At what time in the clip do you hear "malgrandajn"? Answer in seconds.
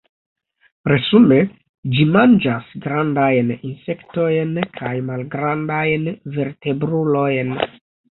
5.11-6.09